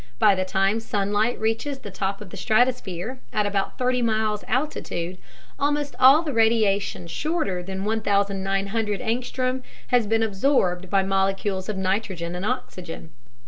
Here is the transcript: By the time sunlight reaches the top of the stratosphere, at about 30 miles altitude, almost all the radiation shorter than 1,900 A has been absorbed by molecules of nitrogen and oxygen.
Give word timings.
By 0.17 0.33
the 0.33 0.43
time 0.45 0.79
sunlight 0.79 1.39
reaches 1.39 1.77
the 1.77 1.91
top 1.91 2.21
of 2.21 2.31
the 2.31 2.35
stratosphere, 2.35 3.19
at 3.31 3.45
about 3.45 3.77
30 3.77 4.01
miles 4.01 4.43
altitude, 4.47 5.19
almost 5.59 5.95
all 5.99 6.23
the 6.23 6.33
radiation 6.33 7.05
shorter 7.05 7.61
than 7.61 7.85
1,900 7.85 8.99
A 8.99 9.61
has 9.89 10.07
been 10.07 10.23
absorbed 10.23 10.89
by 10.89 11.03
molecules 11.03 11.69
of 11.69 11.77
nitrogen 11.77 12.33
and 12.33 12.47
oxygen. 12.47 13.11